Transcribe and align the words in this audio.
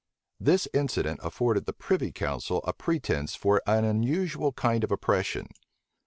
This 0.39 0.67
incident 0.73 1.19
afforded 1.21 1.67
the 1.67 1.73
privy 1.73 2.11
council 2.11 2.63
a 2.65 2.73
pretence 2.73 3.35
for 3.35 3.61
an 3.67 3.85
unusual 3.85 4.51
kind 4.51 4.83
of 4.83 4.91
oppression. 4.91 5.45